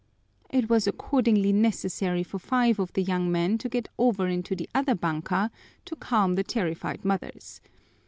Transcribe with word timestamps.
It 0.49 0.67
was 0.67 0.87
accordingly 0.87 1.53
necessary 1.53 2.23
for 2.23 2.39
five 2.39 2.79
of 2.79 2.91
the 2.93 3.03
young 3.03 3.31
men 3.31 3.59
to 3.59 3.69
get 3.69 3.87
over 3.99 4.27
into 4.27 4.55
the 4.55 4.67
other 4.73 4.95
banka 4.95 5.51
to 5.85 5.95
calm 5.95 6.33
the 6.33 6.43
terrified 6.43 7.05
mothers. 7.05 7.61